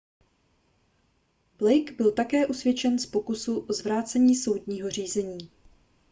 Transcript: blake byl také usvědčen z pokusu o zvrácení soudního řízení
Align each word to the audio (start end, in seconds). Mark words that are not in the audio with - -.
blake 1.57 1.91
byl 1.91 2.11
také 2.11 2.47
usvědčen 2.47 2.99
z 2.99 3.05
pokusu 3.05 3.59
o 3.59 3.73
zvrácení 3.73 4.35
soudního 4.35 4.89
řízení 4.89 5.51